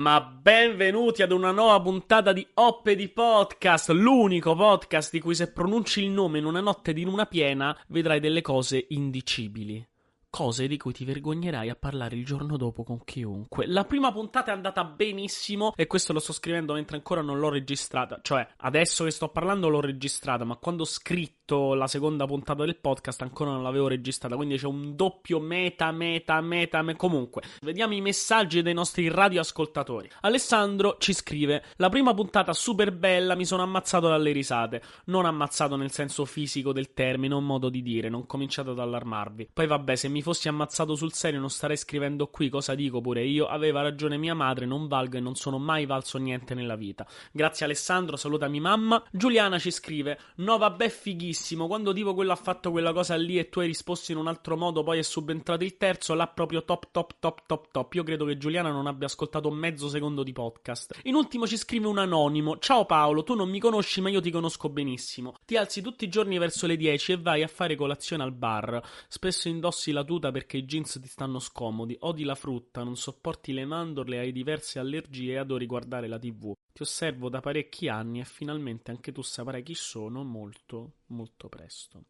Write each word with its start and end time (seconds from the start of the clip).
Ma 0.00 0.18
benvenuti 0.22 1.20
ad 1.20 1.30
una 1.30 1.50
nuova 1.50 1.78
puntata 1.78 2.32
di 2.32 2.46
Oppe 2.54 2.96
di 2.96 3.10
Podcast, 3.10 3.90
l'unico 3.90 4.54
podcast 4.54 5.12
di 5.12 5.20
cui 5.20 5.34
se 5.34 5.52
pronunci 5.52 6.02
il 6.02 6.08
nome 6.08 6.38
in 6.38 6.46
una 6.46 6.60
notte 6.60 6.94
di 6.94 7.04
luna 7.04 7.26
piena 7.26 7.78
vedrai 7.88 8.18
delle 8.18 8.40
cose 8.40 8.86
indicibili 8.88 9.86
cose 10.30 10.68
di 10.68 10.78
cui 10.78 10.92
ti 10.92 11.04
vergognerai 11.04 11.68
a 11.68 11.74
parlare 11.74 12.14
il 12.14 12.24
giorno 12.24 12.56
dopo 12.56 12.84
con 12.84 13.02
chiunque. 13.04 13.66
La 13.66 13.84
prima 13.84 14.12
puntata 14.12 14.52
è 14.52 14.54
andata 14.54 14.84
benissimo 14.84 15.74
e 15.74 15.88
questo 15.88 16.12
lo 16.12 16.20
sto 16.20 16.32
scrivendo 16.32 16.74
mentre 16.74 16.96
ancora 16.96 17.20
non 17.20 17.38
l'ho 17.38 17.50
registrata. 17.50 18.20
Cioè, 18.22 18.46
adesso 18.58 19.04
che 19.04 19.10
sto 19.10 19.28
parlando 19.28 19.68
l'ho 19.68 19.80
registrata, 19.80 20.44
ma 20.44 20.56
quando 20.56 20.84
ho 20.84 20.86
scritto 20.86 21.39
la 21.56 21.88
seconda 21.88 22.26
puntata 22.26 22.64
del 22.64 22.76
podcast 22.76 23.22
ancora 23.22 23.50
non 23.50 23.64
l'avevo 23.64 23.88
registrata, 23.88 24.36
quindi 24.36 24.56
c'è 24.56 24.66
un 24.66 24.94
doppio 24.94 25.40
meta, 25.40 25.90
meta, 25.90 26.40
meta, 26.40 26.80
me- 26.82 26.94
comunque. 26.94 27.42
Vediamo 27.60 27.94
i 27.94 28.00
messaggi 28.00 28.62
dei 28.62 28.74
nostri 28.74 29.08
radioascoltatori. 29.08 30.08
Alessandro 30.20 30.96
ci 30.98 31.12
scrive: 31.12 31.64
"La 31.76 31.88
prima 31.88 32.14
puntata 32.14 32.52
super 32.52 32.92
bella, 32.92 33.34
mi 33.34 33.44
sono 33.44 33.62
ammazzato 33.62 34.06
dalle 34.06 34.30
risate. 34.30 34.80
Non 35.06 35.24
ammazzato 35.24 35.74
nel 35.74 35.90
senso 35.90 36.24
fisico 36.24 36.72
del 36.72 36.94
termine, 36.94 37.34
un 37.34 37.44
modo 37.44 37.68
di 37.68 37.82
dire, 37.82 38.08
non 38.08 38.26
cominciate 38.26 38.70
ad 38.70 38.78
allarmarvi. 38.78 39.50
Poi 39.52 39.66
vabbè, 39.66 39.96
se 39.96 40.08
mi 40.08 40.20
mi 40.20 40.22
fossi 40.22 40.48
ammazzato 40.48 40.94
sul 40.96 41.14
serio 41.14 41.40
non 41.40 41.48
starei 41.48 41.78
scrivendo 41.78 42.28
qui, 42.28 42.50
cosa 42.50 42.74
dico 42.74 43.00
pure 43.00 43.24
io. 43.24 43.46
Aveva 43.46 43.80
ragione 43.80 44.18
mia 44.18 44.34
madre, 44.34 44.66
non 44.66 44.86
valgo 44.86 45.16
e 45.16 45.20
non 45.20 45.34
sono 45.34 45.58
mai 45.58 45.86
valso 45.86 46.18
niente 46.18 46.54
nella 46.54 46.76
vita. 46.76 47.06
Grazie 47.32 47.64
Alessandro, 47.64 48.16
salutami 48.16 48.60
mamma. 48.60 49.02
Giuliana 49.10 49.58
ci 49.58 49.70
scrive: 49.70 50.18
No, 50.36 50.58
vabbè, 50.58 50.90
fighissimo. 50.90 51.38
Quando 51.66 51.92
dico 51.92 52.14
quello 52.14 52.32
ha 52.32 52.36
fatto 52.36 52.70
quella 52.70 52.92
cosa 52.92 53.16
lì 53.16 53.38
e 53.38 53.48
tu 53.48 53.60
hai 53.60 53.66
risposto 53.66 54.12
in 54.12 54.18
un 54.18 54.26
altro 54.26 54.56
modo, 54.56 54.82
poi 54.82 54.98
è 54.98 55.02
subentrato 55.02 55.64
il 55.64 55.76
terzo, 55.76 56.14
là 56.14 56.26
proprio 56.26 56.64
top, 56.64 56.88
top, 56.90 57.14
top, 57.18 57.42
top, 57.46 57.68
top. 57.70 57.94
Io 57.94 58.02
credo 58.02 58.24
che 58.24 58.36
Giuliana 58.36 58.70
non 58.70 58.86
abbia 58.86 59.06
ascoltato 59.06 59.50
mezzo 59.50 59.88
secondo 59.88 60.22
di 60.22 60.32
podcast. 60.32 61.00
In 61.04 61.14
ultimo 61.14 61.46
ci 61.46 61.56
scrive 61.56 61.86
un 61.86 61.98
anonimo: 61.98 62.58
Ciao 62.58 62.84
Paolo, 62.84 63.22
tu 63.22 63.34
non 63.34 63.48
mi 63.48 63.58
conosci, 63.58 64.00
ma 64.00 64.10
io 64.10 64.20
ti 64.20 64.30
conosco 64.30 64.68
benissimo. 64.68 65.34
Ti 65.44 65.56
alzi 65.56 65.82
tutti 65.82 66.04
i 66.04 66.08
giorni 66.08 66.38
verso 66.38 66.66
le 66.66 66.76
10 66.76 67.12
e 67.12 67.16
vai 67.16 67.42
a 67.42 67.48
fare 67.48 67.76
colazione 67.76 68.22
al 68.22 68.32
bar. 68.32 68.82
Spesso 69.08 69.48
indossi 69.48 69.92
la 69.92 70.04
tuta 70.04 70.30
perché 70.30 70.58
i 70.58 70.64
jeans 70.64 70.98
ti 71.00 71.08
stanno 71.08 71.38
scomodi, 71.38 71.96
odi 72.00 72.24
la 72.24 72.34
frutta, 72.34 72.82
non 72.82 72.96
sopporti 72.96 73.52
le 73.52 73.64
mandorle, 73.64 74.18
hai 74.18 74.32
diverse 74.32 74.78
allergie 74.78 75.32
e 75.32 75.38
adori 75.38 75.66
guardare 75.66 76.08
la 76.08 76.18
tv. 76.18 76.52
Ti 76.72 76.82
osservo 76.82 77.28
da 77.28 77.40
parecchi 77.40 77.88
anni 77.88 78.20
e 78.20 78.24
finalmente 78.24 78.90
anche 78.90 79.12
tu 79.12 79.22
saprai 79.22 79.62
chi 79.62 79.74
sono 79.74 80.22
molto, 80.24 80.92
molto 81.06 81.48
presto. 81.48 82.04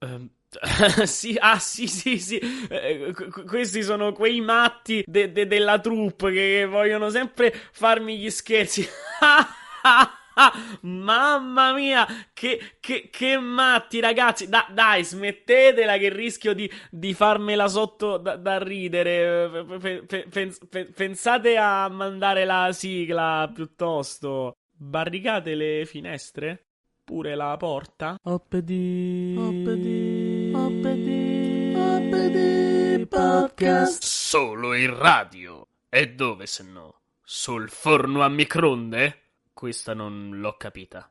Um, 0.00 0.28
sì, 1.04 1.36
ah 1.38 1.58
sì, 1.58 1.86
sì, 1.88 2.18
sì. 2.18 2.38
Eh, 2.38 3.12
questi 3.46 3.82
sono 3.82 4.12
quei 4.12 4.40
matti 4.40 5.02
de- 5.06 5.32
de- 5.32 5.46
della 5.46 5.78
troupe 5.80 6.32
che 6.32 6.66
vogliono 6.66 7.10
sempre 7.10 7.52
farmi 7.72 8.18
gli 8.18 8.30
scherzi. 8.30 8.86
Ah, 10.38 10.52
mamma 10.82 11.72
mia, 11.72 12.06
che, 12.34 12.76
che, 12.78 13.08
che 13.10 13.38
matti, 13.38 14.00
ragazzi. 14.00 14.48
Da, 14.48 14.66
dai, 14.70 15.02
smettetela 15.02 15.96
che 15.96 16.12
rischio 16.12 16.52
di, 16.52 16.70
di 16.90 17.14
farmela 17.14 17.68
sotto 17.68 18.18
da, 18.18 18.36
da 18.36 18.62
ridere. 18.62 19.64
Pensate 20.94 21.56
a 21.56 21.88
mandare 21.88 22.44
la 22.44 22.70
sigla 22.72 23.50
piuttosto. 23.52 24.56
Barricate 24.70 25.54
le 25.54 25.86
finestre? 25.86 26.66
Pure 27.02 27.34
la 27.34 27.56
porta? 27.56 28.18
Oppedi. 28.24 29.34
Oppedi. 29.38 30.52
Oppedi. 30.54 31.74
Oppedi. 31.74 33.06
Podcast. 33.06 34.02
Solo 34.02 34.74
in 34.74 34.94
radio. 34.94 35.66
E 35.88 36.12
dove 36.12 36.44
se 36.44 36.62
no? 36.62 37.00
Sul 37.22 37.70
forno 37.70 38.22
a 38.22 38.28
microonde? 38.28 39.25
Questa 39.56 39.94
non 39.94 40.38
l'ho 40.38 40.54
capita. 40.58 41.10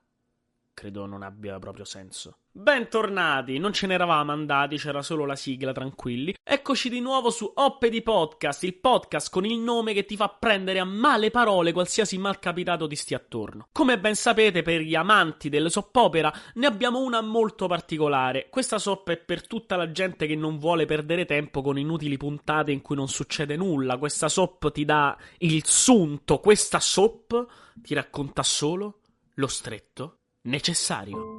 Credo 0.76 1.08
non 1.08 1.24
abbia 1.24 1.58
proprio 1.58 1.84
senso. 1.84 2.38
Bentornati, 2.58 3.58
non 3.58 3.74
ce 3.74 3.86
ne 3.86 3.96
eravamo 3.96 4.32
andati, 4.32 4.78
c'era 4.78 5.02
solo 5.02 5.26
la 5.26 5.36
sigla, 5.36 5.74
tranquilli. 5.74 6.34
Eccoci 6.42 6.88
di 6.88 7.02
nuovo 7.02 7.30
su 7.30 7.52
Oppe 7.54 7.90
di 7.90 8.02
Podcast, 8.02 8.64
il 8.64 8.76
podcast 8.76 9.30
con 9.30 9.44
il 9.44 9.58
nome 9.58 9.92
che 9.92 10.06
ti 10.06 10.16
fa 10.16 10.30
prendere 10.30 10.80
a 10.80 10.86
male 10.86 11.32
parole 11.32 11.74
qualsiasi 11.74 12.18
malcapitato 12.18 12.88
ti 12.88 12.96
stia 12.96 13.18
attorno. 13.18 13.68
Come 13.74 14.00
ben 14.00 14.16
sapete, 14.16 14.62
per 14.62 14.80
gli 14.80 14.96
amanti 14.96 15.50
delle 15.50 15.70
soppopera, 15.70 16.34
ne 16.54 16.66
abbiamo 16.66 17.02
una 17.02 17.20
molto 17.20 17.68
particolare. 17.68 18.48
Questa 18.50 18.80
soppa 18.80 19.12
è 19.12 19.18
per 19.18 19.46
tutta 19.46 19.76
la 19.76 19.92
gente 19.92 20.26
che 20.26 20.38
non 20.38 20.58
vuole 20.58 20.86
perdere 20.86 21.26
tempo 21.26 21.62
con 21.62 21.78
inutili 21.78 22.16
puntate 22.16 22.72
in 22.72 22.82
cui 22.82 22.96
non 22.96 23.10
succede 23.10 23.58
nulla. 23.58 23.98
Questa 23.98 24.30
soppa 24.30 24.72
ti 24.72 24.86
dà 24.86 25.18
il 25.40 25.66
sunto, 25.66 26.40
questa 26.40 26.80
soppa 26.80 27.46
ti 27.76 27.94
racconta 27.94 28.44
solo 28.44 29.02
lo 29.34 29.48
stretto 29.48 30.20
necessario. 30.44 31.35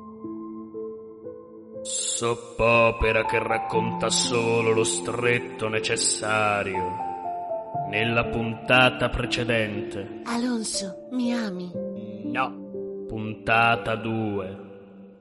Soppopera 1.88 3.24
che 3.26 3.38
racconta 3.38 4.10
solo 4.10 4.72
lo 4.72 4.82
stretto 4.82 5.68
necessario. 5.68 6.96
Nella 7.88 8.24
puntata 8.24 9.08
precedente. 9.08 10.22
Alonso, 10.24 11.06
mi 11.12 11.32
ami? 11.32 11.70
No. 12.24 13.04
Puntata 13.06 13.94
2. 13.94 14.64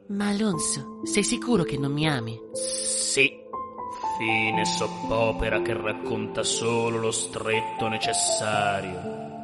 Ma 0.07 0.29
Alonso, 0.29 1.01
sei 1.03 1.23
sicuro 1.23 1.61
che 1.61 1.77
non 1.77 1.91
mi 1.91 2.09
ami? 2.09 2.35
Sì. 2.53 3.31
Fine 4.17 4.65
soppopera 4.65 5.61
che 5.61 5.73
racconta 5.73 6.41
solo 6.41 6.97
lo 6.97 7.11
stretto 7.11 7.87
necessario. 7.87 9.35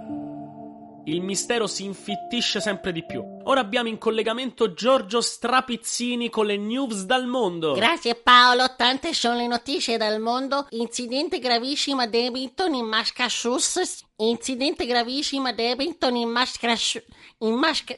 Il 1.04 1.22
mistero 1.22 1.68
si 1.68 1.86
infittisce 1.86 2.60
sempre 2.60 2.92
di 2.92 3.06
più. 3.06 3.24
Ora 3.44 3.60
abbiamo 3.60 3.90
in 3.90 3.98
collegamento 3.98 4.74
Giorgio 4.74 5.22
Strapizzini 5.22 6.30
con 6.30 6.46
le 6.46 6.58
news 6.58 7.04
dal 7.04 7.26
mondo. 7.26 7.74
Grazie 7.74 8.16
Paolo, 8.16 8.76
tante 8.76 9.14
sono 9.14 9.36
le 9.36 9.48
notizie 9.48 9.98
dal 9.98 10.20
mondo. 10.20 10.68
Incidente 10.72 11.40
gravissimo 11.40 12.02
a 12.02 12.08
Debington 12.08 12.74
in 12.74 12.86
Massachusetts. 12.86 14.06
Incidente 14.18 14.86
gravissimo 14.86 15.48
a 15.48 15.52
Debington 15.52 16.16
in 16.16 16.30
Massachusetts. 16.30 17.08
In 17.40 17.56
Masca... 17.56 17.96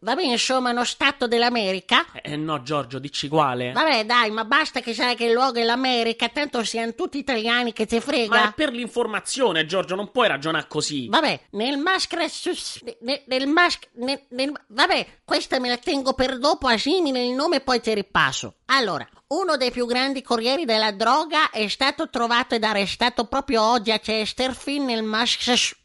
Va 0.00 0.14
bene, 0.14 0.32
insomma, 0.32 0.70
uno 0.70 0.84
stato 0.84 1.26
dell'America. 1.26 2.06
Eh 2.22 2.36
no, 2.36 2.62
Giorgio, 2.62 2.98
dici 2.98 3.28
quale? 3.28 3.72
Vabbè, 3.72 4.06
dai, 4.06 4.30
ma 4.30 4.46
basta 4.46 4.80
che 4.80 4.94
sai 4.94 5.16
che 5.16 5.26
il 5.26 5.32
luogo 5.32 5.58
è 5.58 5.64
l'America, 5.64 6.30
tanto 6.30 6.64
siamo 6.64 6.94
tutti 6.94 7.18
italiani 7.18 7.74
che 7.74 7.84
ti 7.84 8.00
frega. 8.00 8.34
Ma 8.34 8.48
è 8.48 8.54
per 8.54 8.72
l'informazione, 8.72 9.66
Giorgio, 9.66 9.96
non 9.96 10.10
puoi 10.10 10.28
ragionare 10.28 10.66
così. 10.66 11.08
Vabbè, 11.08 11.48
nel 11.50 11.76
Massachusetts... 11.76 12.82
Nel, 13.00 13.22
nel 13.26 13.46
Mas... 13.46 13.78
Nel, 13.96 14.22
nel, 14.30 14.52
Vabbè, 14.72 15.22
questa 15.24 15.58
me 15.58 15.68
la 15.68 15.78
tengo 15.78 16.12
per 16.12 16.38
dopo, 16.38 16.68
asimile 16.68 17.24
il 17.24 17.32
nome 17.32 17.56
e 17.56 17.60
poi 17.60 17.80
ti 17.80 17.92
ripasso. 17.92 18.54
Allora, 18.66 19.04
uno 19.28 19.56
dei 19.56 19.72
più 19.72 19.84
grandi 19.84 20.22
corrieri 20.22 20.64
della 20.64 20.92
droga 20.92 21.50
è 21.50 21.66
stato 21.66 22.08
trovato 22.08 22.54
ed 22.54 22.62
arrestato 22.62 23.24
proprio 23.24 23.64
oggi 23.64 23.90
a 23.90 23.98
Chesterfield 23.98 24.84
nel 24.84 25.02
Massachusetts 25.02 25.79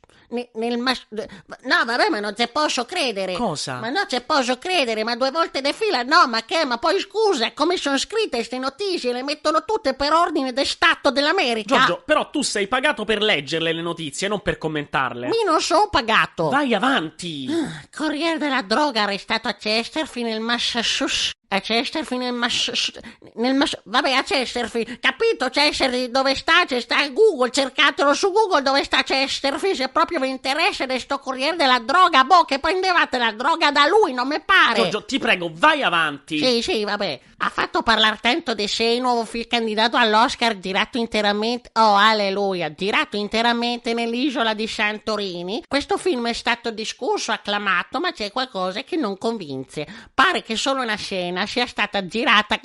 nel 0.54 0.78
mas- 0.78 1.06
no 1.10 1.86
vabbè 1.86 2.10
ma 2.10 2.20
non 2.20 2.36
ci 2.36 2.48
posso 2.48 2.86
credere. 2.86 3.34
Cosa? 3.34 3.80
ma 3.80 3.90
no 3.90 4.06
ci 4.08 4.20
posso 4.22 4.58
credere 4.58 5.04
ma 5.04 5.16
due 5.16 5.32
volte 5.32 5.62
di 5.62 5.74
fila 5.74 6.04
no 6.04 6.28
ma 6.28 6.44
che 6.44 6.66
ma 6.66 6.78
poi 6.78 7.00
scusa 7.00 7.52
come 7.54 7.78
sono 7.78 7.98
scritte 7.98 8.38
queste 8.38 8.58
notizie? 8.58 9.12
Le 9.14 9.24
mettono 9.24 9.64
tutte 9.66 9.94
per 9.94 10.14
ordine 10.14 10.54
del 10.54 10.66
Stato 10.66 11.12
dell'America. 11.12 11.78
Giorgio 11.78 12.02
però 12.06 12.30
tu 12.30 12.42
sei 12.42 12.68
pagato 12.68 13.06
per 13.06 13.22
leggerle 13.22 13.74
le 13.74 13.82
notizie 13.82 14.28
non 14.28 14.42
per 14.42 14.58
commentarle. 14.58 15.28
Mi 15.28 15.44
non 15.46 15.62
sono 15.62 15.90
pagato. 15.90 16.50
Vai 16.50 16.74
avanti. 16.74 17.48
Ah, 17.50 17.82
Corriere 17.96 18.38
della 18.38 18.62
droga 18.62 19.04
arrestato 19.04 19.48
a 19.48 19.54
Chesterfield 19.54 20.30
nel 20.30 20.40
Massachusetts 20.42 21.34
a 21.56 21.62
Chesterfield 21.62 22.24
nel 22.24 22.34
Mas... 22.34 22.92
nel 23.36 23.54
Mas... 23.56 23.78
Vabbè, 23.84 24.12
a 24.12 24.24
Chesterfield. 24.24 25.00
Capito 25.00 25.50
Chesterfield 25.50 26.12
dove 26.12 26.36
sta? 26.36 26.66
C'è 26.66 26.80
sta 26.80 27.08
Google, 27.10 27.52
cercatelo 27.52 28.14
su 28.14 28.32
Google 28.32 28.62
dove 28.62 28.84
sta 28.84 29.04
Chesterfield 29.04 29.76
se 29.76 29.90
proprio 29.90 30.20
vi 30.20 30.30
interessa 30.30 30.86
di 30.86 31.00
sto 31.00 31.20
corriere 31.20 31.56
della 31.56 31.80
droga. 31.80 32.24
Boh, 32.24 32.46
che 32.46 32.60
prendevate 32.60 33.18
la 33.18 33.32
droga 33.32 33.72
da 33.72 33.88
lui, 33.88 34.14
non 34.14 34.28
mi 34.28 34.42
pare. 34.44 34.82
Giorgio, 34.82 35.06
ti 35.06 35.20
prego, 35.20 35.52
vai 35.54 35.84
avanti. 35.84 36.38
Sì, 36.38 36.62
sì, 36.62 36.84
vabbè. 36.84 37.20
Ha 37.38 37.50
fatto 37.50 37.82
parlare 37.82 38.18
tanto 38.22 38.54
di 38.54 38.68
sé 38.68 38.84
il 38.86 39.02
nuovo 39.02 39.26
film 39.26 39.46
candidato 39.48 39.98
all'Oscar 39.98 40.58
girato 40.58 40.98
interamente... 40.98 41.70
Oh, 41.74 41.96
alleluia, 41.96 42.74
girato 42.74 43.18
interamente 43.18 43.94
nell'isola 43.94 44.54
di 44.54 44.68
Santorini. 44.68 45.64
Questo 45.68 45.98
film 45.98 46.28
è 46.28 46.34
stato 46.34 46.72
discusso, 46.72 47.32
acclamato, 47.32 48.00
ma 48.00 48.12
c'è 48.12 48.32
qualcosa 48.32 48.84
che 48.84 48.96
non 48.96 49.18
convince. 49.18 49.86
Pare 50.14 50.44
che 50.44 50.56
solo 50.56 50.82
una 50.82 50.96
scena 50.96 51.45
sia 51.46 51.68
stata 51.68 52.06
girata 52.08 52.60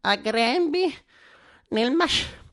a 0.00 0.16
Granby 0.16 0.94
nel, 1.68 1.92
mas- 1.92 2.26
Ne- 2.26 2.45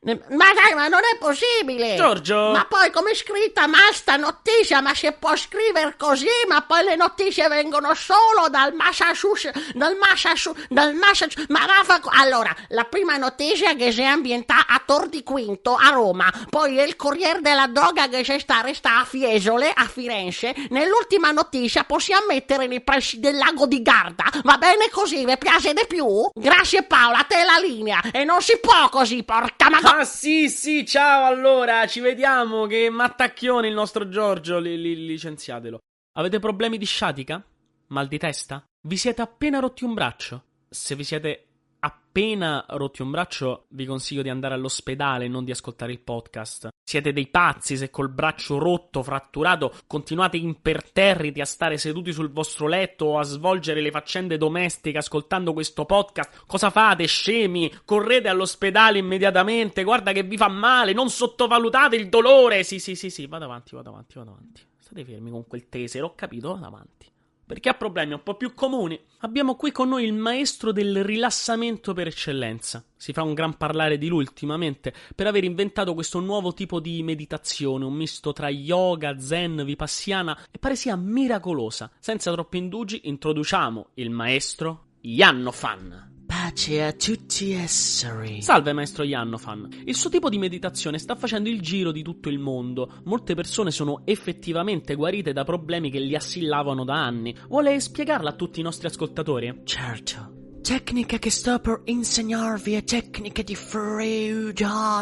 Ma 0.00 0.52
dai, 0.54 0.74
ma 0.74 0.86
non 0.86 1.00
è 1.00 1.18
possibile! 1.18 1.96
Giorgio! 1.96 2.52
Ma 2.52 2.64
poi 2.66 2.92
come 2.92 3.10
è 3.10 3.14
scritta 3.14 3.66
ma 3.66 3.78
sta 3.92 4.14
notizia? 4.14 4.80
Ma 4.80 4.94
si 4.94 5.12
può 5.18 5.34
scrivere 5.34 5.96
così? 5.98 6.28
Ma 6.46 6.62
poi 6.62 6.84
le 6.84 6.94
notizie 6.94 7.48
vengono 7.48 7.92
solo 7.94 8.48
dal 8.48 8.74
Massachusetts, 8.74 9.72
dal 9.72 9.96
Massachusetts, 9.96 10.66
dal 10.68 10.94
Massachusetts. 10.94 11.48
Ma 11.48 11.66
vaffa... 11.66 12.00
Allora, 12.12 12.54
la 12.68 12.84
prima 12.84 13.16
notizia 13.16 13.74
che 13.74 13.90
si 13.90 14.00
è 14.00 14.04
ambientata 14.04 14.66
a 14.68 14.80
Tor 14.86 15.08
di 15.08 15.24
Quinto, 15.24 15.74
a 15.74 15.88
Roma. 15.88 16.32
Poi 16.48 16.78
il 16.78 16.94
Corriere 16.94 17.40
della 17.40 17.66
Droga 17.66 18.06
che 18.08 18.22
si 18.22 18.38
sta 18.38 18.60
resta 18.60 19.00
a 19.00 19.04
Fiesole, 19.04 19.72
a 19.74 19.88
Firenze. 19.88 20.54
Nell'ultima 20.70 21.32
notizia 21.32 21.82
possiamo 21.82 22.26
mettere 22.28 22.68
nei 22.68 22.82
pressi 22.82 23.18
del 23.18 23.36
lago 23.36 23.66
di 23.66 23.82
Garda. 23.82 24.26
Va 24.44 24.58
bene 24.58 24.90
così? 24.90 25.24
Vi 25.24 25.38
piace 25.38 25.74
di 25.74 25.84
più? 25.88 26.30
Grazie 26.34 26.84
Paola, 26.84 27.24
te 27.24 27.42
la 27.42 27.58
linea. 27.58 28.00
E 28.12 28.22
non 28.22 28.40
si 28.40 28.58
può 28.60 28.88
così, 28.90 29.24
porca 29.24 29.68
ma... 29.68 29.86
Ah 29.90 30.04
sì 30.04 30.50
sì, 30.50 30.84
ciao 30.84 31.24
allora, 31.24 31.86
ci 31.86 32.00
vediamo 32.00 32.66
che 32.66 32.90
mattacchione 32.90 33.68
il 33.68 33.74
nostro 33.74 34.08
Giorgio, 34.08 34.58
li, 34.58 34.78
li- 34.80 35.06
licenziatelo. 35.06 35.78
Avete 36.18 36.38
problemi 36.38 36.76
di 36.76 36.84
sciatica? 36.84 37.42
Mal 37.86 38.06
di 38.06 38.18
testa? 38.18 38.62
Vi 38.86 38.96
siete 38.98 39.22
appena 39.22 39.60
rotti 39.60 39.84
un 39.84 39.94
braccio? 39.94 40.44
Se 40.68 40.94
vi 40.94 41.04
siete 41.04 41.47
appena 41.80 42.64
rotti 42.70 43.02
un 43.02 43.10
braccio, 43.10 43.66
vi 43.68 43.86
consiglio 43.86 44.22
di 44.22 44.28
andare 44.28 44.54
all'ospedale 44.54 45.26
e 45.26 45.28
non 45.28 45.44
di 45.44 45.50
ascoltare 45.50 45.92
il 45.92 46.00
podcast. 46.00 46.68
Siete 46.82 47.12
dei 47.12 47.28
pazzi 47.28 47.76
se 47.76 47.90
col 47.90 48.08
braccio 48.08 48.58
rotto, 48.58 49.02
fratturato, 49.02 49.72
continuate 49.86 50.36
imperterriti 50.36 51.40
a 51.40 51.44
stare 51.44 51.78
seduti 51.78 52.12
sul 52.12 52.30
vostro 52.30 52.66
letto 52.66 53.04
o 53.04 53.18
a 53.18 53.22
svolgere 53.22 53.80
le 53.80 53.90
faccende 53.90 54.38
domestiche 54.38 54.98
ascoltando 54.98 55.52
questo 55.52 55.84
podcast. 55.84 56.44
Cosa 56.46 56.70
fate, 56.70 57.06
scemi? 57.06 57.72
Correte 57.84 58.28
all'ospedale 58.28 58.98
immediatamente, 58.98 59.84
guarda 59.84 60.12
che 60.12 60.22
vi 60.22 60.36
fa 60.36 60.48
male, 60.48 60.92
non 60.92 61.10
sottovalutate 61.10 61.96
il 61.96 62.08
dolore. 62.08 62.64
Sì, 62.64 62.78
sì, 62.78 62.94
sì, 62.96 63.10
sì, 63.10 63.26
vado 63.26 63.44
avanti, 63.44 63.74
vado 63.74 63.90
avanti, 63.90 64.14
vado 64.16 64.30
avanti. 64.30 64.62
State 64.78 65.04
fermi 65.04 65.30
con 65.30 65.46
quel 65.46 65.68
tesero, 65.68 66.06
ho 66.06 66.14
capito, 66.14 66.54
vado 66.54 66.66
avanti 66.66 67.16
perché 67.48 67.70
ha 67.70 67.74
problemi 67.74 68.12
un 68.12 68.22
po' 68.22 68.34
più 68.34 68.52
comuni. 68.52 69.00
Abbiamo 69.20 69.56
qui 69.56 69.72
con 69.72 69.88
noi 69.88 70.04
il 70.04 70.12
maestro 70.12 70.70
del 70.70 71.02
rilassamento 71.02 71.94
per 71.94 72.06
eccellenza. 72.06 72.84
Si 72.94 73.14
fa 73.14 73.22
un 73.22 73.32
gran 73.32 73.56
parlare 73.56 73.96
di 73.96 74.06
lui 74.06 74.20
ultimamente 74.20 74.92
per 75.14 75.26
aver 75.26 75.44
inventato 75.44 75.94
questo 75.94 76.20
nuovo 76.20 76.52
tipo 76.52 76.78
di 76.78 77.02
meditazione, 77.02 77.86
un 77.86 77.94
misto 77.94 78.34
tra 78.34 78.50
yoga, 78.50 79.18
zen, 79.18 79.62
vipassiana 79.64 80.38
e 80.50 80.58
pare 80.58 80.76
sia 80.76 80.94
miracolosa. 80.94 81.90
Senza 81.98 82.30
troppi 82.32 82.58
indugi, 82.58 83.00
introduciamo 83.04 83.88
il 83.94 84.10
maestro 84.10 84.88
Yanno 85.00 85.50
Fan. 85.50 86.17
Pace 86.48 86.82
a 86.82 86.92
tutti 86.92 87.52
esseri. 87.52 88.40
Salve 88.40 88.72
maestro 88.72 89.04
Yannofan. 89.04 89.82
Il 89.84 89.94
suo 89.94 90.08
tipo 90.08 90.30
di 90.30 90.38
meditazione 90.38 90.96
sta 90.96 91.14
facendo 91.14 91.50
il 91.50 91.60
giro 91.60 91.92
di 91.92 92.02
tutto 92.02 92.30
il 92.30 92.38
mondo. 92.38 93.00
Molte 93.04 93.34
persone 93.34 93.70
sono 93.70 94.00
effettivamente 94.06 94.94
guarite 94.94 95.34
da 95.34 95.44
problemi 95.44 95.90
che 95.90 95.98
li 95.98 96.14
assillavano 96.14 96.84
da 96.84 97.04
anni. 97.04 97.36
Vuole 97.48 97.78
spiegarla 97.78 98.30
a 98.30 98.34
tutti 98.34 98.60
i 98.60 98.62
nostri 98.62 98.86
ascoltatori? 98.86 99.60
Certo. 99.64 100.37
Tecnica 100.60 101.18
che 101.18 101.30
sto 101.30 101.58
per 101.60 101.80
insegnarvi 101.84 102.74
è 102.74 102.82
tecnica 102.84 103.42
di 103.42 103.54
feudania. 103.54 104.96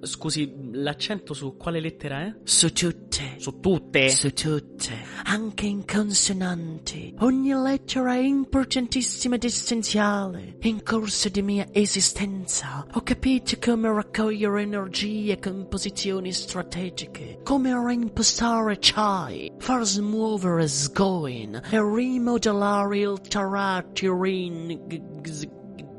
Scusi, 0.00 0.54
l'accento 0.72 1.34
su 1.34 1.56
quale 1.56 1.80
lettera 1.80 2.22
è? 2.22 2.34
Su 2.44 2.72
tutte. 2.72 3.34
Su 3.38 3.60
tutte? 3.60 4.08
Su 4.08 4.32
tutte. 4.32 5.04
Anche 5.24 5.66
in 5.66 5.84
consonanti. 5.84 7.14
Ogni 7.18 7.52
lettera 7.52 8.14
è 8.14 8.20
importantissima 8.20 9.34
ed 9.34 9.44
essenziale. 9.44 10.56
In 10.62 10.82
corso 10.82 11.28
di 11.28 11.42
mia 11.42 11.66
esistenza 11.72 12.86
ho 12.92 13.02
capito 13.02 13.56
come 13.62 13.92
raccogliere 13.92 14.62
energie 14.62 15.38
con 15.38 15.66
posizioni 15.68 16.32
strategiche. 16.32 17.40
Come 17.42 17.70
reimpostare 17.74 18.78
chai. 18.80 19.52
Far 19.58 19.84
smuovere 19.84 20.66
sgoin. 20.68 21.60
E 21.70 21.78
rimodellare 21.80 22.98
il 22.98 23.20
taratirin. 23.20 24.27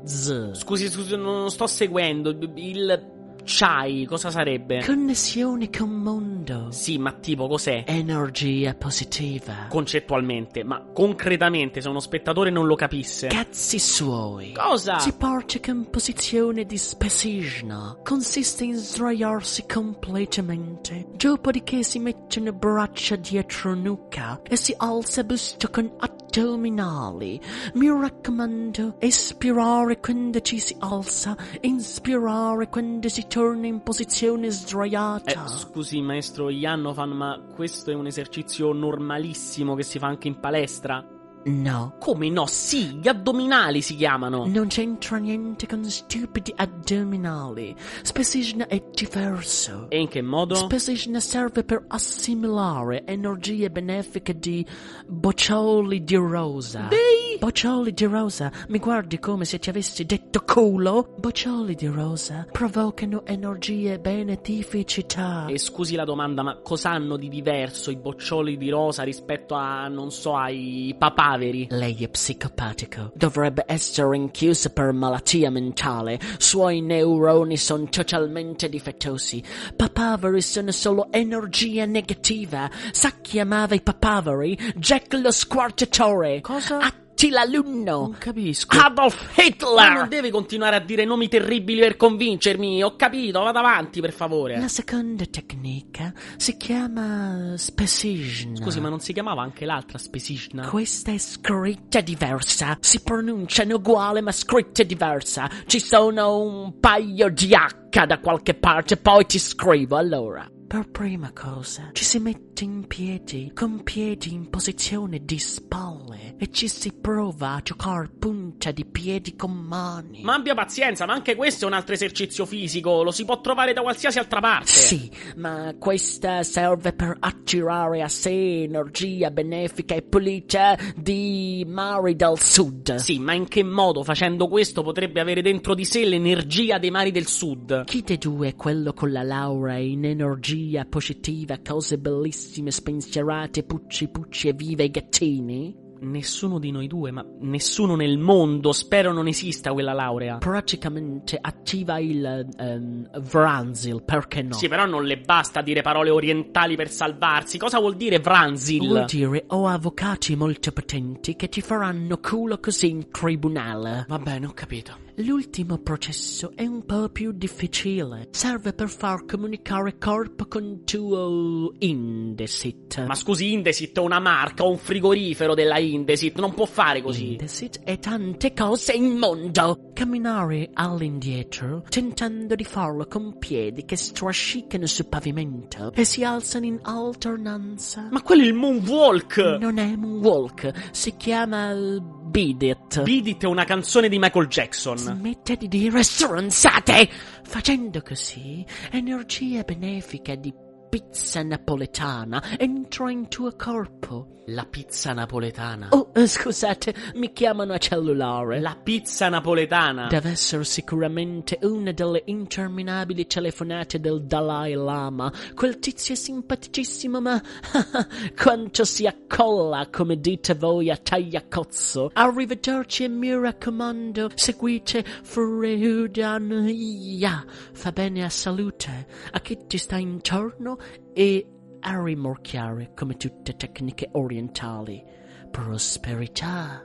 Z. 0.04 0.52
Scusi, 0.52 0.88
scusi, 0.88 1.16
non 1.16 1.50
sto 1.50 1.66
seguendo. 1.66 2.30
Il 2.54 3.18
chai, 3.44 4.04
cosa 4.06 4.30
sarebbe? 4.30 4.82
Connessione 4.84 5.70
con 5.70 5.90
mondo. 5.90 6.68
Sì, 6.70 6.98
ma 6.98 7.12
tipo 7.12 7.48
cos'è? 7.48 7.84
Energia 7.86 8.74
positiva. 8.74 9.66
Concettualmente, 9.68 10.64
ma 10.64 10.84
concretamente, 10.92 11.80
se 11.80 11.88
uno 11.88 12.00
spettatore 12.00 12.50
non 12.50 12.66
lo 12.66 12.74
capisse. 12.74 13.28
Cazzi 13.28 13.78
suoi. 13.78 14.52
Cosa? 14.52 14.98
Si 14.98 15.12
parte 15.12 15.60
con 15.60 15.88
posizione 15.90 16.64
di 16.64 16.76
spesisna. 16.76 17.98
Consiste 18.02 18.64
in 18.64 18.76
sdraiarsi 18.76 19.66
completamente. 19.66 21.06
Dopodiché 21.16 21.82
si 21.82 21.98
mettono 21.98 22.52
braccia 22.52 23.16
dietro 23.16 23.74
nuca 23.74 24.40
e 24.42 24.56
si 24.56 24.74
alza 24.76 25.24
busto 25.24 25.68
con 25.70 25.92
addominali. 26.30 27.40
Mi 27.74 27.88
raccomando, 27.88 28.94
espirare 28.98 29.98
quando 29.98 30.40
ci 30.40 30.58
si 30.58 30.76
alza, 30.78 31.36
inspirare 31.62 32.68
quando 32.68 33.08
si 33.08 33.26
torna 33.26 33.66
in 33.66 33.82
posizione 33.82 34.46
Eh, 34.46 34.50
sdraiata. 34.50 35.46
scusi, 35.48 36.00
maestro 36.00 36.50
Yannofan, 36.50 37.10
ma 37.10 37.40
questo 37.54 37.90
è 37.90 37.94
un 37.94 38.06
esercizio 38.06 38.72
normalissimo 38.72 39.74
che 39.74 39.82
si 39.82 39.98
fa 39.98 40.06
anche 40.06 40.28
in 40.28 40.38
palestra? 40.38 41.04
No. 41.44 41.94
Come 41.98 42.28
no? 42.30 42.46
Sì, 42.46 42.98
gli 43.00 43.08
addominali 43.08 43.82
si 43.82 43.96
chiamano. 43.96 44.46
Non 44.46 44.68
c'entra 44.68 45.18
niente 45.18 45.66
con 45.66 45.84
stupidi 45.84 46.52
addominali. 46.54 47.74
Spesisna 48.02 48.66
è 48.66 48.82
diverso. 48.92 49.86
E 49.88 49.98
in 50.00 50.08
che 50.08 50.22
modo? 50.22 50.54
Spesisna 50.54 51.20
serve 51.20 51.64
per 51.64 51.84
assimilare 51.88 53.04
energie 53.06 53.70
benefiche 53.70 54.38
di 54.38 54.66
boccioli 55.06 56.04
di 56.04 56.16
rosa. 56.16 56.86
Dei? 56.88 57.19
Boccioli 57.40 57.94
di 57.94 58.04
rosa, 58.04 58.52
mi 58.68 58.78
guardi 58.78 59.18
come 59.18 59.46
se 59.46 59.58
ti 59.58 59.70
avessi 59.70 60.04
detto 60.04 60.42
culo? 60.44 61.14
Boccioli 61.16 61.74
di 61.74 61.86
rosa 61.86 62.46
provocano 62.52 63.24
energie 63.24 63.98
beneficità. 63.98 65.46
E 65.46 65.56
scusi 65.56 65.94
la 65.94 66.04
domanda, 66.04 66.42
ma 66.42 66.58
cosa 66.58 66.90
hanno 66.90 67.16
di 67.16 67.30
diverso 67.30 67.90
i 67.90 67.96
boccioli 67.96 68.58
di 68.58 68.68
rosa 68.68 69.04
rispetto 69.04 69.54
a, 69.54 69.88
non 69.88 70.10
so, 70.10 70.36
ai 70.36 70.94
papaveri? 70.98 71.68
Lei 71.70 72.04
è 72.04 72.08
psicopatico. 72.10 73.10
Dovrebbe 73.14 73.64
essere 73.66 74.10
rinchiuso 74.10 74.68
per 74.74 74.92
malattia 74.92 75.50
mentale. 75.50 76.20
Suoi 76.36 76.82
neuroni 76.82 77.56
sono 77.56 77.88
totalmente 77.88 78.68
difettosi. 78.68 79.42
Papaveri 79.74 80.42
sono 80.42 80.72
solo 80.72 81.10
energia 81.10 81.86
negativa. 81.86 82.70
Sa 82.92 83.12
chi 83.22 83.40
amava 83.40 83.74
i 83.74 83.80
papaveri? 83.80 84.58
Jack 84.76 85.14
lo 85.14 85.30
squartatore. 85.30 86.42
Cosa? 86.42 87.08
Attila 87.20 87.44
l'unno. 87.44 87.98
Non 88.00 88.16
capisco. 88.16 88.78
Adolf 88.78 89.36
Ma 89.36 89.44
Hitler. 89.44 89.92
non 89.92 90.08
deve 90.08 90.30
continuare 90.30 90.76
a 90.76 90.80
dire 90.80 91.04
nomi 91.04 91.28
terribili 91.28 91.80
per 91.80 91.98
convincermi. 91.98 92.82
Ho 92.82 92.96
capito, 92.96 93.42
vado 93.42 93.58
avanti, 93.58 94.00
per 94.00 94.12
favore. 94.12 94.58
La 94.58 94.68
seconda 94.68 95.26
tecnica 95.26 96.14
si 96.38 96.56
chiama 96.56 97.52
spesisna. 97.58 98.56
Scusi, 98.56 98.80
ma 98.80 98.88
non 98.88 99.00
si 99.00 99.12
chiamava 99.12 99.42
anche 99.42 99.66
l'altra 99.66 99.98
Spesishna? 99.98 100.66
Questa 100.66 101.12
è 101.12 101.18
scritta 101.18 102.00
diversa. 102.00 102.78
Si 102.80 103.02
pronunciano 103.02 103.74
uguale 103.74 104.22
ma 104.22 104.32
scritta 104.32 104.82
diversa. 104.82 105.50
Ci 105.66 105.78
sono 105.78 106.40
un 106.40 106.80
paio 106.80 107.28
di 107.28 107.54
H 107.54 108.06
da 108.06 108.18
qualche 108.18 108.54
parte, 108.54 108.96
poi 108.96 109.26
ti 109.26 109.38
scrivo 109.38 109.98
allora. 109.98 110.50
Per 110.70 110.88
prima 110.88 111.32
cosa, 111.32 111.90
ci 111.90 112.04
si 112.04 112.20
mette 112.20 112.62
in 112.62 112.86
piedi, 112.86 113.50
con 113.52 113.82
piedi 113.82 114.32
in 114.32 114.50
posizione 114.50 115.24
di 115.24 115.36
spalle, 115.36 116.36
e 116.38 116.48
ci 116.52 116.68
si 116.68 116.92
prova 116.92 117.54
a 117.54 117.60
giocare 117.60 118.08
punta 118.16 118.70
di 118.70 118.84
piedi 118.84 119.34
con 119.34 119.50
mani. 119.50 120.22
Ma 120.22 120.34
abbia 120.34 120.54
pazienza, 120.54 121.06
ma 121.06 121.12
anche 121.12 121.34
questo 121.34 121.64
è 121.64 121.66
un 121.66 121.74
altro 121.74 121.94
esercizio 121.94 122.46
fisico. 122.46 123.02
Lo 123.02 123.10
si 123.10 123.24
può 123.24 123.40
trovare 123.40 123.72
da 123.72 123.82
qualsiasi 123.82 124.20
altra 124.20 124.38
parte. 124.38 124.68
Sì, 124.68 125.10
ma 125.38 125.74
questa 125.76 126.44
serve 126.44 126.92
per 126.92 127.16
attirare 127.18 128.02
a 128.02 128.08
sé 128.08 128.62
energia 128.62 129.32
benefica 129.32 129.96
e 129.96 130.02
pulita 130.02 130.78
di 130.94 131.66
mari 131.66 132.14
del 132.14 132.38
sud. 132.38 132.94
Sì, 132.94 133.18
ma 133.18 133.32
in 133.32 133.48
che 133.48 133.64
modo 133.64 134.04
facendo 134.04 134.46
questo 134.46 134.84
potrebbe 134.84 135.18
avere 135.18 135.42
dentro 135.42 135.74
di 135.74 135.84
sé 135.84 136.04
l'energia 136.04 136.78
dei 136.78 136.92
mari 136.92 137.10
del 137.10 137.26
sud? 137.26 137.86
Chi 137.86 138.02
dei 138.02 138.18
due 138.18 138.50
è 138.50 138.54
quello 138.54 138.92
con 138.92 139.10
la 139.10 139.24
laurea 139.24 139.78
in 139.78 140.04
energia 140.04 140.58
positiva, 140.88 141.58
cose 141.64 141.98
bellissime, 141.98 142.70
spensierate, 142.70 143.62
pucci 143.62 144.08
pucci 144.08 144.48
e 144.48 144.52
vive 144.52 144.84
i 144.84 144.90
gattini? 144.90 145.88
Nessuno 146.02 146.58
di 146.58 146.70
noi 146.70 146.86
due, 146.86 147.10
ma 147.10 147.22
nessuno 147.40 147.94
nel 147.94 148.16
mondo, 148.16 148.72
spero 148.72 149.12
non 149.12 149.26
esista 149.26 149.72
quella 149.72 149.92
laurea. 149.92 150.38
Praticamente 150.38 151.36
attiva 151.38 151.98
il 151.98 152.48
ehm, 152.56 153.20
Vranzil, 153.20 154.02
perché 154.02 154.40
no? 154.40 154.54
Sì, 154.54 154.68
però 154.68 154.86
non 154.86 155.04
le 155.04 155.18
basta 155.18 155.60
dire 155.60 155.82
parole 155.82 156.08
orientali 156.08 156.74
per 156.74 156.88
salvarsi. 156.90 157.58
Cosa 157.58 157.78
vuol 157.80 157.96
dire 157.96 158.18
Vranzil? 158.18 158.88
Vuol 158.88 159.04
dire 159.04 159.44
ho 159.48 159.66
avvocati 159.66 160.34
molto 160.36 160.72
potenti 160.72 161.36
che 161.36 161.50
ti 161.50 161.60
faranno 161.60 162.16
culo 162.16 162.58
così 162.60 162.88
in 162.88 163.10
tribunale. 163.10 164.06
Va 164.08 164.18
bene, 164.18 164.46
ho 164.46 164.52
capito. 164.54 165.08
L'ultimo 165.24 165.76
processo 165.78 166.52
è 166.54 166.64
un 166.64 166.86
po' 166.86 167.10
più 167.10 167.32
difficile. 167.32 168.28
Serve 168.30 168.72
per 168.72 168.88
far 168.88 169.26
comunicare 169.26 169.98
corpo 169.98 170.46
con 170.46 170.82
tuo 170.84 171.74
Indesit. 171.78 173.04
Ma 173.04 173.14
scusi, 173.14 173.52
Indesit 173.52 173.98
è 173.98 174.00
una 174.00 174.20
marca 174.20 174.62
o 174.62 174.70
un 174.70 174.78
frigorifero 174.78 175.54
della 175.54 175.78
Indesit, 175.78 176.38
non 176.38 176.54
può 176.54 176.64
fare 176.64 177.02
così. 177.02 177.32
Indesit 177.32 177.82
è 177.82 177.98
tante 177.98 178.54
cose 178.54 178.92
in 178.92 179.18
mondo. 179.18 179.90
Camminare 179.92 180.70
all'indietro, 180.72 181.84
tentando 181.88 182.54
di 182.54 182.64
farlo 182.64 183.06
con 183.06 183.36
piedi 183.36 183.84
che 183.84 183.96
strascicano 183.96 184.86
sul 184.86 185.06
pavimento 185.06 185.92
e 185.92 186.04
si 186.04 186.24
alzano 186.24 186.64
in 186.64 186.78
alternanza. 186.80 188.08
Ma 188.10 188.22
quello 188.22 188.42
è 188.42 188.46
il 188.46 188.54
moonwalk! 188.54 189.58
Non 189.60 189.76
è 189.76 189.94
moonwalk, 189.96 190.92
si 190.92 191.14
chiama 191.16 191.74
Beat 191.74 192.62
It. 192.62 193.02
Beat 193.02 193.26
It 193.26 193.42
è 193.42 193.46
una 193.46 193.64
canzone 193.64 194.08
di 194.08 194.18
Michael 194.18 194.46
Jackson. 194.46 195.09
Smette 195.14 195.56
di 195.56 195.68
dire 195.68 196.02
stronzate! 196.02 197.08
Facendo 197.42 198.00
così, 198.02 198.64
energia 198.90 199.62
benefica 199.62 200.34
di 200.34 200.52
pizza 200.90 201.40
napoletana 201.44 202.42
entra 202.58 203.12
in 203.12 203.28
tuo 203.28 203.54
corpo. 203.54 204.38
La 204.46 204.66
pizza 204.68 205.12
napoletana. 205.12 205.88
Oh, 205.90 206.10
eh, 206.12 206.26
scusate, 206.26 206.92
mi 207.14 207.32
chiamano 207.32 207.72
a 207.72 207.78
cellulare. 207.78 208.58
La 208.58 208.74
pizza 208.74 209.28
napoletana. 209.28 210.08
Deve 210.08 210.30
essere 210.30 210.64
sicuramente 210.64 211.58
una 211.62 211.92
delle 211.92 212.22
interminabili 212.24 213.28
telefonate 213.28 214.00
del 214.00 214.24
Dalai 214.24 214.72
Lama. 214.74 215.32
Quel 215.54 215.78
tizio 215.78 216.14
è 216.14 216.16
simpaticissimo, 216.16 217.20
ma 217.20 217.40
quanto 218.36 218.84
si 218.84 219.06
accolla, 219.06 219.86
come 219.88 220.18
dite 220.18 220.54
voi, 220.54 220.90
a 220.90 220.96
tagliacozzo. 220.96 222.10
Arrivederci 222.14 223.04
e 223.04 223.08
mi 223.08 223.32
raccomando, 223.32 224.30
seguite 224.34 225.04
Freudan. 225.04 226.66
Yeah. 226.66 227.44
Fa 227.72 227.92
bene 227.92 228.24
a 228.24 228.30
salute, 228.30 229.06
a 229.30 229.38
chi 229.38 229.56
ti 229.68 229.78
sta 229.78 229.96
intorno 229.96 230.78
e 231.12 231.46
a 231.80 232.02
rimorchiare 232.02 232.92
come 232.94 233.16
tutte 233.16 233.56
tecniche 233.56 234.08
orientali. 234.12 235.02
Prosperità. 235.50 236.84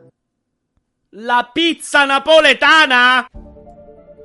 La 1.09 1.49
pizza 1.53 2.05
napoletana? 2.05 3.27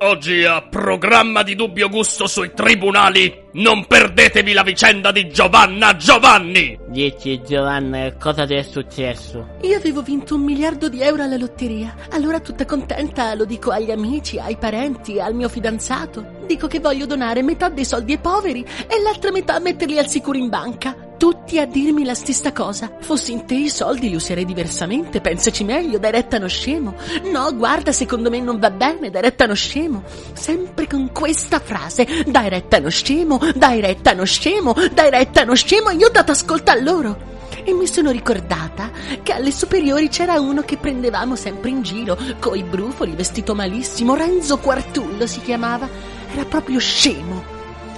Oggi 0.03 0.43
a 0.45 0.63
programma 0.63 1.43
di 1.43 1.53
dubbio 1.53 1.87
gusto 1.87 2.25
sui 2.25 2.53
tribunali, 2.55 3.49
non 3.53 3.85
perdetevi 3.85 4.51
la 4.51 4.63
vicenda 4.63 5.11
di 5.11 5.29
Giovanna 5.29 5.95
Giovanni! 5.95 6.75
Dici 6.87 7.39
Giovanna, 7.43 8.11
cosa 8.15 8.47
ti 8.47 8.55
è 8.55 8.63
successo? 8.63 9.57
Io 9.61 9.77
avevo 9.77 10.01
vinto 10.01 10.33
un 10.33 10.41
miliardo 10.41 10.89
di 10.89 11.03
euro 11.03 11.21
alla 11.21 11.37
lotteria. 11.37 11.95
Allora 12.09 12.39
tutta 12.39 12.65
contenta 12.65 13.35
lo 13.35 13.45
dico 13.45 13.69
agli 13.69 13.91
amici, 13.91 14.39
ai 14.39 14.57
parenti, 14.57 15.19
al 15.19 15.35
mio 15.35 15.47
fidanzato. 15.49 16.39
Dico 16.51 16.67
che 16.67 16.81
voglio 16.81 17.05
donare 17.05 17.43
metà 17.43 17.69
dei 17.69 17.85
soldi 17.85 18.11
ai 18.11 18.17
poveri 18.17 18.61
e 18.85 19.01
l'altra 19.01 19.31
metà 19.31 19.57
metterli 19.59 19.97
al 19.97 20.09
sicuro 20.09 20.37
in 20.37 20.49
banca. 20.49 20.93
Tutti 21.17 21.57
a 21.57 21.65
dirmi 21.65 22.03
la 22.03 22.13
stessa 22.13 22.51
cosa. 22.51 22.91
Fossi 22.99 23.31
in 23.31 23.45
te 23.45 23.53
i 23.53 23.69
soldi 23.69 24.09
li 24.09 24.15
userei 24.15 24.43
diversamente, 24.43 25.21
pensaci 25.21 25.63
meglio, 25.63 25.97
dai 25.97 26.11
retta 26.11 26.39
no 26.39 26.49
scemo. 26.49 26.95
No, 27.31 27.55
guarda, 27.55 27.93
secondo 27.93 28.29
me 28.29 28.41
non 28.41 28.59
va 28.59 28.69
bene, 28.69 29.09
dai 29.09 29.21
retta 29.21 29.45
no 29.45 29.53
scemo. 29.53 30.03
Sempre 30.33 30.87
con 30.87 31.13
questa 31.13 31.59
frase, 31.59 32.05
dai 32.27 32.49
retta 32.49 32.79
no 32.79 32.89
scemo, 32.89 33.39
dai 33.55 33.79
retta 33.79 34.11
no 34.11 34.25
scemo, 34.25 34.75
dai 34.91 35.09
retta 35.09 35.45
no 35.45 35.55
scemo, 35.55 35.91
io 35.91 36.07
ho 36.07 36.11
dato 36.11 36.33
ascolto 36.33 36.69
a 36.69 36.81
loro. 36.81 37.29
E 37.63 37.71
mi 37.71 37.87
sono 37.87 38.11
ricordata 38.11 38.91
che 39.23 39.31
alle 39.31 39.51
superiori 39.51 40.09
c'era 40.09 40.37
uno 40.37 40.63
che 40.63 40.75
prendevamo 40.75 41.37
sempre 41.37 41.69
in 41.69 41.81
giro, 41.81 42.17
coi 42.39 42.63
brufoli, 42.63 43.13
vestito 43.13 43.55
malissimo, 43.55 44.15
Renzo 44.15 44.57
Quartullo 44.57 45.25
si 45.25 45.39
chiamava. 45.39 46.19
Era 46.33 46.45
proprio 46.45 46.79
scemo. 46.79 47.43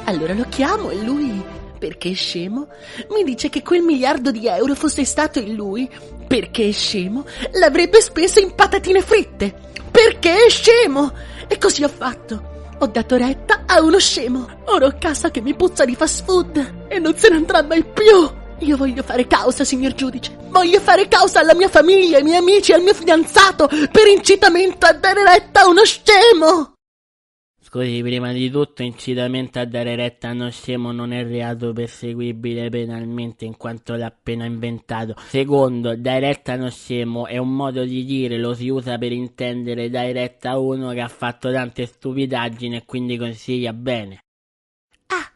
Allora 0.06 0.34
lo 0.34 0.46
chiamo 0.50 0.90
e 0.90 1.02
lui 1.02 1.62
perché 1.84 2.12
è 2.12 2.14
scemo, 2.14 2.68
mi 3.10 3.26
dice 3.26 3.50
che 3.50 3.62
quel 3.62 3.82
miliardo 3.82 4.32
di 4.32 4.48
euro 4.48 4.74
fosse 4.74 5.04
stato 5.04 5.40
in 5.40 5.54
lui, 5.54 5.90
perché 6.26 6.70
è 6.70 6.72
scemo, 6.72 7.26
l'avrebbe 7.60 8.00
speso 8.00 8.40
in 8.40 8.56
patatine 8.56 9.02
fritte, 9.02 9.54
perché 9.92 10.46
è 10.46 10.50
scemo. 10.50 11.12
E 11.46 11.58
così 11.58 11.84
ho 11.84 11.90
fatto. 11.90 12.52
Ho 12.80 12.88
dato 12.88 13.18
retta 13.18 13.64
a 13.66 13.82
uno 13.82 14.00
scemo. 14.00 14.48
Ora 14.68 14.86
ho 14.86 14.96
casa 14.98 15.30
che 15.30 15.42
mi 15.42 15.56
puzza 15.56 15.84
di 15.84 15.96
fast 15.96 16.24
food 16.24 16.86
e 16.88 17.00
non 17.00 17.18
se 17.18 17.30
ne 17.30 17.36
andrà 17.36 17.62
mai 17.62 17.84
più. 17.84 18.32
Io 18.60 18.78
voglio 18.78 19.04
fare 19.04 19.28
causa, 19.28 19.66
signor 19.66 19.94
giudice. 19.94 20.38
Voglio 20.52 20.80
fare 20.80 21.10
causa 21.10 21.42
alla 21.42 21.54
mia 21.54 21.68
famiglia, 21.68 22.18
ai 22.18 22.24
miei 22.24 22.38
amici, 22.38 22.72
al 22.72 22.82
mio 22.82 22.94
fidanzato 22.94 23.68
per 23.68 24.08
incitamento 24.08 24.86
a 24.86 24.94
dare 24.94 25.22
retta 25.24 25.64
a 25.64 25.68
uno 25.68 25.84
scemo. 25.84 26.73
Scusi, 27.74 28.04
prima 28.04 28.32
di 28.32 28.52
tutto, 28.52 28.84
incitamento 28.84 29.58
a 29.58 29.66
dare 29.66 29.96
retta 29.96 30.28
a 30.30 30.34
uno 30.34 30.52
scemo 30.52 30.92
non 30.92 31.12
è 31.12 31.24
reato 31.26 31.74
perseguibile 31.74 32.70
penalmente 32.70 33.46
in 33.46 33.58
quanto 33.58 33.96
l'ha 33.96 34.06
appena 34.06 34.46
inventato. 34.46 35.16
Secondo, 35.18 35.96
dare 35.96 36.20
retta 36.20 36.54
a 36.54 36.58
uno 36.58 36.70
scemo 36.70 37.26
è 37.26 37.40
un 37.40 37.52
modo 37.56 37.84
di 37.84 38.06
dire, 38.06 38.38
lo 38.38 38.54
si 38.54 38.70
usa 38.70 39.00
per 39.00 39.12
intendere 39.12 39.90
dare 39.90 40.12
retta 40.12 40.52
a 40.52 40.60
uno 40.60 40.92
che 40.92 41.02
ha 41.02 41.08
fatto 41.08 41.52
tante 41.52 41.88
stupidaggini 41.88 42.76
e 42.76 42.86
quindi 42.86 43.18
consiglia 43.18 43.74
bene. 43.74 44.24
Ah, 45.08 45.32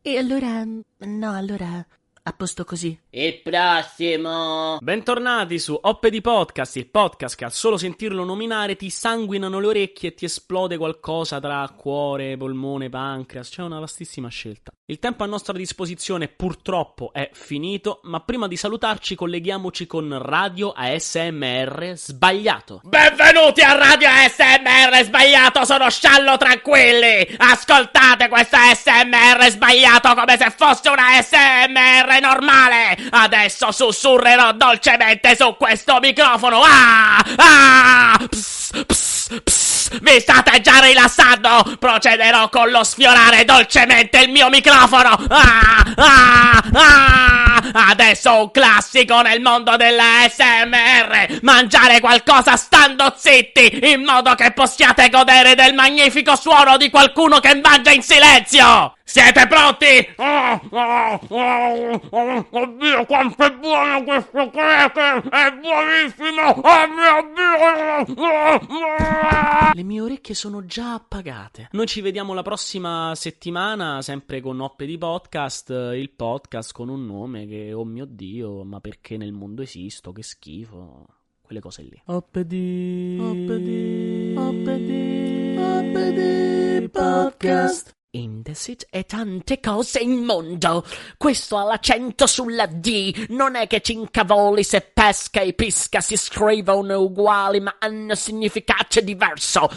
e 0.00 0.16
allora... 0.16 0.62
no, 0.62 1.32
allora... 1.32 1.84
A 2.28 2.34
posto 2.34 2.62
così. 2.66 2.94
Il 3.08 3.40
prossimo! 3.40 4.76
Bentornati 4.82 5.58
su 5.58 5.78
Oppe 5.80 6.10
di 6.10 6.20
Podcast, 6.20 6.76
il 6.76 6.90
podcast 6.90 7.34
che 7.34 7.46
al 7.46 7.52
solo 7.52 7.78
sentirlo 7.78 8.22
nominare 8.22 8.76
ti 8.76 8.90
sanguinano 8.90 9.58
le 9.58 9.66
orecchie 9.68 10.10
e 10.10 10.14
ti 10.14 10.26
esplode 10.26 10.76
qualcosa 10.76 11.40
tra 11.40 11.66
cuore, 11.74 12.36
polmone, 12.36 12.90
pancreas. 12.90 13.48
C'è 13.48 13.62
una 13.62 13.78
vastissima 13.78 14.28
scelta. 14.28 14.77
Il 14.90 15.00
tempo 15.00 15.22
a 15.22 15.26
nostra 15.26 15.52
disposizione 15.52 16.28
purtroppo 16.28 17.10
è 17.12 17.28
finito, 17.34 18.00
ma 18.04 18.20
prima 18.20 18.48
di 18.48 18.56
salutarci 18.56 19.16
colleghiamoci 19.16 19.86
con 19.86 20.16
Radio 20.18 20.72
ASMR 20.74 21.92
Sbagliato. 21.94 22.80
Benvenuti 22.84 23.60
a 23.60 23.74
Radio 23.74 24.08
ASMR 24.08 25.04
Sbagliato, 25.04 25.66
sono 25.66 25.90
Sciallo 25.90 26.38
Tranquilli! 26.38 27.36
Ascoltate 27.36 28.30
questo 28.30 28.56
ASMR 28.56 29.50
Sbagliato 29.50 30.14
come 30.14 30.38
se 30.38 30.50
fosse 30.56 30.88
una 30.88 31.18
ASMR 31.18 32.20
normale! 32.22 32.96
Adesso 33.10 33.70
sussurrerò 33.70 34.54
dolcemente 34.54 35.36
su 35.36 35.54
questo 35.58 35.98
microfono! 36.00 36.62
Ah! 36.64 37.22
Ah! 37.36 38.26
Psst, 38.26 38.86
psst, 38.86 39.42
psst. 39.88 40.00
Vi 40.00 40.20
state 40.20 40.60
già 40.60 40.78
rilassando? 40.80 41.76
Procederò 41.78 42.48
con 42.48 42.70
lo 42.70 42.84
sfiorare 42.84 43.44
dolcemente 43.44 44.20
il 44.20 44.30
mio 44.30 44.48
microfono! 44.48 45.18
Ah! 45.28 45.84
Ah! 45.96 46.62
Ah! 46.72 47.88
Adesso 47.90 48.40
un 48.40 48.50
classico 48.50 49.20
nel 49.22 49.40
mondo 49.40 49.76
della 49.76 50.28
SMR! 50.28 51.38
Mangiare 51.42 52.00
qualcosa 52.00 52.56
stando 52.56 53.14
zitti, 53.16 53.90
in 53.92 54.04
modo 54.04 54.34
che 54.34 54.52
possiate 54.52 55.08
godere 55.10 55.54
del 55.54 55.74
magnifico 55.74 56.36
suono 56.36 56.76
di 56.76 56.90
qualcuno 56.90 57.40
che 57.40 57.54
mangia 57.56 57.90
in 57.90 58.02
silenzio! 58.02 58.97
Siete 59.10 59.46
pronti? 59.46 60.06
Oh, 60.16 60.60
oh, 60.68 61.18
oh, 61.28 62.00
oh, 62.10 62.46
oddio, 62.50 63.06
quanto 63.06 63.42
è 63.42 63.50
buono 63.54 64.04
questo 64.04 64.50
cracker! 64.50 65.28
È 65.30 65.50
buonissimo! 65.58 66.50
Oh 66.50 66.86
mio 66.92 68.04
Dio! 68.04 69.72
Le 69.72 69.82
mie 69.82 70.00
orecchie 70.02 70.34
sono 70.34 70.66
già 70.66 70.92
appagate. 70.92 71.68
Noi 71.72 71.86
ci 71.86 72.02
vediamo 72.02 72.34
la 72.34 72.42
prossima 72.42 73.14
settimana, 73.14 74.02
sempre 74.02 74.42
con 74.42 74.60
Oppe 74.60 74.84
di 74.84 74.98
Podcast, 74.98 75.70
il 75.70 76.10
podcast 76.10 76.74
con 76.74 76.90
un 76.90 77.06
nome 77.06 77.46
che, 77.46 77.72
oh 77.72 77.86
mio 77.86 78.04
Dio, 78.06 78.62
ma 78.62 78.78
perché 78.80 79.16
nel 79.16 79.32
mondo 79.32 79.62
esisto? 79.62 80.12
Che 80.12 80.22
schifo. 80.22 81.06
Quelle 81.40 81.62
cose 81.62 81.80
lì. 81.80 81.98
Oppe 82.04 82.46
di... 82.46 83.16
Oppe 83.18 83.58
di... 83.58 84.34
Oppe 84.36 84.84
di... 84.84 85.56
Oppe 85.58 86.12
di... 86.12 86.88
Podcast. 86.90 87.96
Indesit 88.18 88.86
e 88.90 89.04
tante 89.04 89.60
cose 89.60 90.00
in 90.00 90.24
mondo. 90.24 90.84
Questo 91.16 91.56
ha 91.56 91.64
l'accento 91.64 92.26
sulla 92.26 92.66
D. 92.66 93.26
Non 93.30 93.54
è 93.54 93.66
che 93.66 93.80
ci 93.80 93.92
incavoli 93.92 94.64
se 94.64 94.80
pesca 94.80 95.40
e 95.40 95.52
pisca 95.52 96.00
si 96.00 96.16
scrivono 96.16 97.00
uguali 97.00 97.60
ma 97.60 97.76
hanno 97.78 98.14
significato 98.14 99.00
diverso. 99.00 99.70